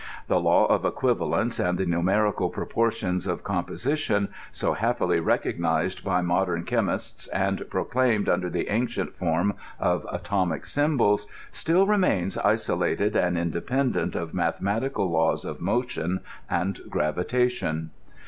[0.27, 6.21] The law of equivalents and the numerical proportions of composi tion, so happily recognized by
[6.23, 13.15] modern chemists, and proclaimed under the ancient form of atomic symbols, still remains isola ted
[13.15, 17.89] and independent of mathematical laws of motion and grav« itation.